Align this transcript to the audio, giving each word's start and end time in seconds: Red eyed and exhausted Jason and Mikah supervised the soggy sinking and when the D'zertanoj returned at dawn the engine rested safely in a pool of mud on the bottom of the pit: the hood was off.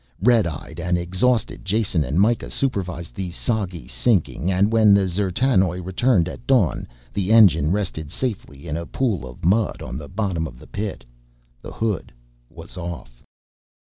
Red 0.19 0.47
eyed 0.47 0.79
and 0.79 0.97
exhausted 0.97 1.63
Jason 1.63 2.03
and 2.03 2.19
Mikah 2.19 2.49
supervised 2.49 3.13
the 3.13 3.29
soggy 3.29 3.87
sinking 3.87 4.51
and 4.51 4.73
when 4.73 4.95
the 4.95 5.05
D'zertanoj 5.05 5.85
returned 5.85 6.27
at 6.27 6.47
dawn 6.47 6.87
the 7.13 7.31
engine 7.31 7.69
rested 7.71 8.09
safely 8.09 8.67
in 8.67 8.77
a 8.77 8.87
pool 8.87 9.27
of 9.29 9.45
mud 9.45 9.83
on 9.83 9.99
the 9.99 10.09
bottom 10.09 10.47
of 10.47 10.57
the 10.57 10.65
pit: 10.65 11.05
the 11.61 11.71
hood 11.71 12.11
was 12.49 12.77
off. 12.77 13.21